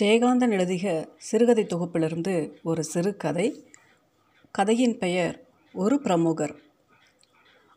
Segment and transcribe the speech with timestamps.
[0.00, 3.72] ஜெயகாந்தன் எழுதிய சிறுகதை தொகுப்பிலிருந்து ஒரு சிறு கதை.
[4.50, 6.54] கதையின் பெயர் ஒரு பிரமுகர்.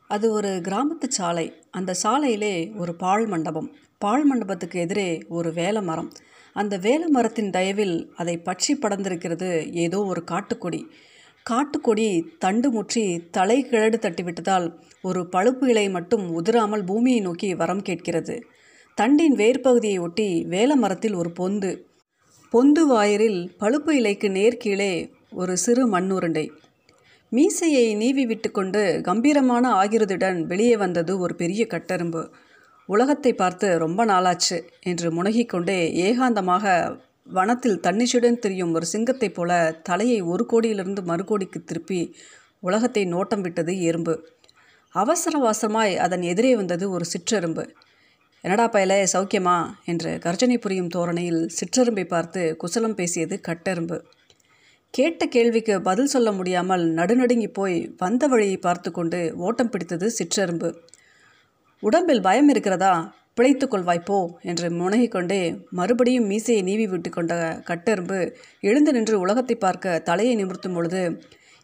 [0.07, 1.53] அது ஒரு கிராமத்து சாலை.
[1.71, 3.73] அந்த சாலையிலே ஒரு பால் மண்டபம்.
[3.97, 6.11] பால் மண்டபத்துக்கு எதிரே ஒரு வேல மரம்
[6.53, 10.87] அந்த வேல மரத்தின் தயவில் அதை பற்றி படர்ந்திருக்கிறது ஏதோ ஒரு காட்டுக்கொடி.
[11.43, 18.45] காட்டுக்கொடி தண்டு முற்றி தலை கிழடு தட்டிவிட்டதால் ஒரு பழுப்பு இலை மட்டும் உதிராமல் பூமியை நோக்கி வரம் கேட்கிறது.
[18.95, 21.89] தண்டின் வேர்பகுதியை ஒட்டி வேல மரத்தில் ஒரு பொந்து.
[22.51, 26.43] பொந்து வாயிலில் பழுப்பு இலைக்கு நேர்கீழே ஒரு சிறு மண்ணுருண்டை.
[27.29, 32.21] மீசையை நீவி விட்டுக்கொண்டு கம்பீரமான ஆகிருதுடன் வெளியே வந்தது ஒரு பெரிய கட்டெரும்பு.
[32.89, 35.77] உலகத்தை பார்த்து ரொம்ப நாளாச்சு என்று முனகிக்கொண்டே
[36.07, 36.65] ஏகாந்தமாக
[37.23, 42.15] வனத்தில் தன்னிச்சுடன் திரியும் ஒரு சிங்கத்தைப் போல தலையை ஒரு கோடியிலிருந்து மறுகோடிக்கு திருப்பி
[42.59, 44.15] உலகத்தை நோட்டம் விட்டது எறும்பு.
[44.95, 47.65] அவசர அவசரமாய் அதன் எதிரே வந்தது ஒரு சிற்றெரும்பு
[48.43, 49.55] என்னடா பயலே சௌக்கியமா?
[49.85, 53.97] என்று கர்ஜனை புரியும் தோரணையில் சிற்றெரும்பை பார்த்து குசலம் பேசியது கட்டெரும்பு.
[54.93, 60.69] கேட்ட கேள்விக்கு பதில் சொல்ல முடியாமல் நடுநடுங்கி போய் வந்த வழியை பார்த்து கொண்டு ஓட்டம் பிடித்தது சிற்றெரும்பு.
[61.83, 62.93] உடம்பில் பயம் இருக்கிறதா?
[63.33, 67.33] பிழைத்து கொள்வாய்ப்போ என்று முனகிக்கொண்டே மறுபடியும் மீசையை நீவி விட்டு கொண்ட
[67.67, 68.17] கட்டெரும்பு
[68.61, 71.03] எழுந்து நின்று உலகத்தை பார்க்க தலையை நிமிர்த்தும் பொழுது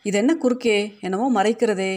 [0.05, 0.77] இதென்ன குறுக்கே?
[1.02, 1.91] என்னவோ மறைக்கிறதே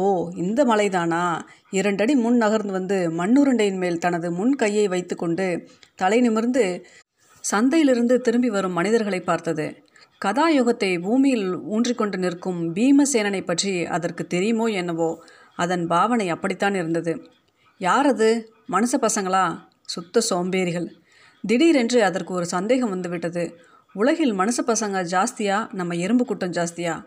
[0.00, 1.22] ஓ இந்த மலைதானா?
[1.70, 6.86] இரண்டடி முன் நகர்ந்து வந்து மண்ணுருண்டையின் மேல் தனது முன் கையை வைத்துக்கொண்டு தலை நிமிர்ந்து
[7.40, 9.66] சந்தையிலிருந்து திரும்பி வரும் மனிதர்களை பார்த்தது.
[10.24, 15.24] கதாயுகத்தை பூமியில் ஊன்றிக்கொண்டு நிற்கும் பீமசேனனை பற்றி அதற்கு தெரியுமோ என்னவோ
[15.56, 17.30] அதன் பாவனை அப்படித்தான் இருந்தது.
[17.78, 18.52] யார் அது?
[18.70, 19.44] மனுஷ பசங்களா?
[19.84, 20.88] சுத்த சோம்பேறிகள்.
[21.44, 23.44] திடீரென்று அதற்கு ஒரு சந்தேகம் வந்துவிட்டது.
[23.92, 25.72] உலகில் மனுஷ பசங்க ஜாஸ்தியா?
[25.72, 27.04] நம்ம எறும்பு கூட்டம் ஜாஸ்தியா?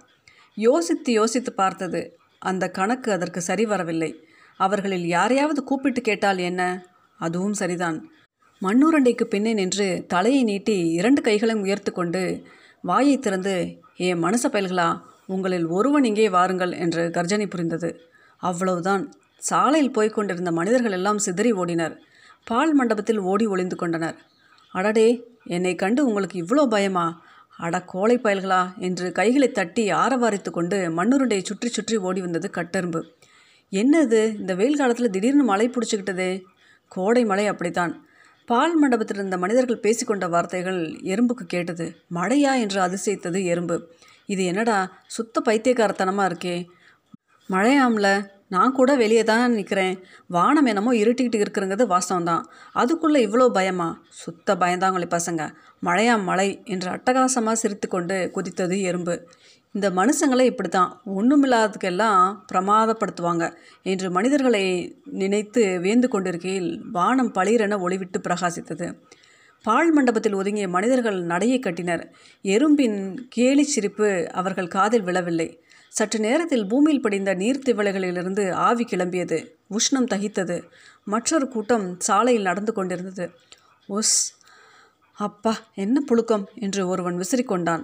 [0.56, 2.02] யோசித்து யோசித்து பார்த்தது.
[2.42, 4.12] அந்த கணக்கு அதற்கு சரி வரவில்லை.
[4.60, 6.62] அவர்களில் யாரையாவது கூப்பிட்டு கேட்டால் என்ன?
[7.20, 7.98] அதுவும் சரிதான்.
[8.62, 12.22] மண்ணுரண்டைக்கு பின்னே நின்று தலையை நீட்டி இரண்டு கைகளையும் உயர்த்து கொண்டு
[12.82, 13.56] வாயை திறந்து
[14.02, 14.88] ஏ மனுஷ பயல்களா
[15.26, 17.90] உங்களில் ஒருவன் இங்கே வாருங்கள் என்று கர்ஜனை புரிந்தது.
[18.38, 19.04] அவ்வளவுதான்.
[19.38, 21.96] சாலையில் போய்க் கொண்டிருந்த மனிதர்கள் எல்லாம் சிதறி ஓடினர்.
[22.44, 24.18] பால் மண்டபத்தில் ஓடி ஒளிந்து கொண்டனர்.
[24.74, 25.08] அடடே
[25.46, 27.06] என்னை கண்டு உங்களுக்கு இவ்வளோ பயமா?
[27.62, 33.02] அட கோழை பயல்களா என்று கைகளை தட்டி ஆரவாரித்து கொண்டு மண்ணுருண்டையை சுற்றி சுற்றி ஓடி வந்தது கட்டெரும்பு.
[33.72, 36.32] என்னது இந்த வெயில் காலத்தில் திடீர்னு மழை பிடிச்சிக்கிட்டதே?
[36.88, 37.94] கோடை மழை அப்படித்தான்.
[38.46, 40.80] பால் மண்டபத்தில் இருந்த மனிதர்கள் பேசிக்கொண்ட வார்த்தைகள்
[41.12, 41.86] எறும்புக்கு கேட்டது.
[42.14, 43.78] மழையா என்று அதிசயித்தது எறும்பு.
[44.26, 46.58] இது என்னடா சுத்த பைத்தியக்காரத்தனமாக இருக்கே?
[47.50, 48.08] மழையாம்ல.
[48.52, 49.96] நான் கூட வெளியே தான் நிற்கிறேன்
[50.28, 53.88] வானம் என்னமோ இருட்டிக்கிட்டு இருக்கிறங்கிறது வாசம் தான் அதுக்குள்ளே இவ்வளோ பயமா?
[54.10, 55.42] சுத்த பயந்தாங்களே பசங்க.
[55.86, 59.16] மழையாம் மழை என்று அட்டகாசமாக சிரித்து கொண்டு குதித்தது எறும்பு.
[59.76, 63.46] இந்த மனுஷங்களே இப்படி தான் ஒன்றுமில்லாததுக்கெல்லாம் பிரமாதப்படுத்துவாங்க
[63.84, 64.64] என்று மனிதர்களை
[65.22, 68.88] நினைத்து வியந்து கொண்டிருக்கையில் வானம் பளிரென ஒளிவிட்டு பிரகாசித்தது.
[69.66, 72.04] பால் மண்டபத்தில் ஒதுங்கிய மனிதர்கள் நடையை கட்டினர்.
[72.46, 75.50] எறும்பின் கேலி சிரிப்பு அவர்கள் காதில் விழவில்லை.
[75.94, 79.52] சற்று நேரத்தில் பூமியில் படிந்த நீர்த்திவளைகளிலிருந்து ஆவி கிளம்பியது.
[79.70, 80.64] உஷ்ணம் தகித்தது.
[81.04, 83.32] மற்றொரு கூட்டம் சாலையில் நடந்து கொண்டிருந்தது.
[83.90, 84.44] ஒஸ்
[85.14, 86.44] அப்பா என்ன புழுக்கம்?
[86.56, 87.84] என்று ஒருவன் விசிறிக்கொண்டான்.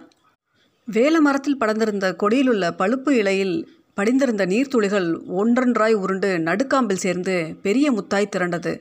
[0.91, 8.79] வேல மரத்தில் படர்ந்திருந்த கொடியிலுள்ள பழுப்பு இலையில் படிந்திருந்த நீர்த்துளிகள் ஒன்றொன்றாய் உருண்டு நடுக்காம்பில் சேர்ந்து பெரிய முத்தாய் திரண்டது.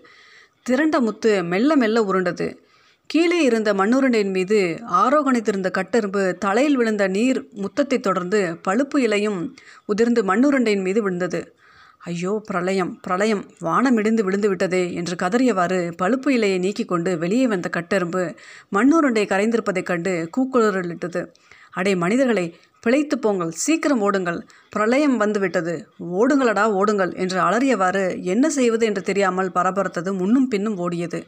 [0.62, 2.65] திரண்ட முத்து மெல்ல மெல்ல உருண்டது.
[3.10, 4.56] கீழே இருந்த மண்ணுருண்டையின் மீது
[5.00, 9.38] ஆரோகணித்திருந்த கட்டெரும்பு தலையில் விழுந்த நீர் முத்தத்தை தொடர்ந்து பழுப்பு இலையும்
[9.84, 11.40] உதிர்ந்து மண்ணுருண்டையின் மீது விழுந்தது.
[12.04, 17.70] ஐயோ பிரளயம் பிரளயம் வானம் இடிந்து விழுந்து விட்டதே என்று கதறியவாறு பழுப்பு இலையை நீக்கி கொண்டு வெளியே வந்த
[17.76, 18.24] கட்டெரும்பு
[18.76, 21.22] மண்ணுருண்டை கரைந்திருப்பதைக் கண்டு கூக்குரலிட்டது.
[21.70, 22.46] அடே மனிதர்களை
[22.82, 24.40] பிழைத்து போங்கள் சீக்கிரம் ஓடுங்கள்.
[24.70, 25.74] பிரளயம் வந்துவிட்டது.
[26.20, 31.20] ஓடுங்களடா ஓடுங்கள் என்று அலறியவாறு என்ன செய்வது என்று தெரியாமல் பரபரத்தது முன்னும் பின்னும் ஓடியது.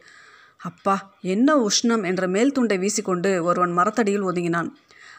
[0.60, 4.68] அப்பா என்ன உஷ்ணம் என்ற மேல் துண்டை வீசிக்கொண்டு ஒருவன் மரத்தடியில் ஒதுங்கினான்.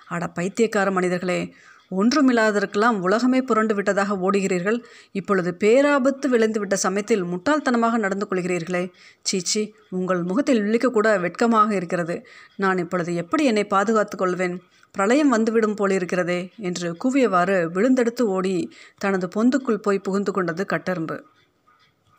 [0.08, 1.54] அட பைத்தியக்கார மனிதர்களே
[1.92, 4.80] ஒன்றுமில்லாததற்கெல்லாம் உலகமே புரண்டு விட்டதாக ஓடுகிறீர்கள்.
[5.12, 8.92] இப்பொழுது பேராபத்து விளைந்துவிட்ட சமயத்தில் முட்டாள்தனமாக நடந்து கொள்கிறீர்களே.
[9.22, 12.26] சீச்சி உங்கள் முகத்தில் விழிக்கக்கூட வெட்கமாக இருக்கிறது.
[12.56, 14.62] நான் இப்பொழுது எப்படி என்னை பாதுகாத்து கொள்வேன்?
[14.92, 21.18] பிரளயம் வந்துவிடும் போலிருக்கிறதே என்று கூவியவாறு விழுந்தெடுத்து ஓடி தனது பொந்துக்குள் போய் புகுந்து கொண்டது கட்டெரும்பு.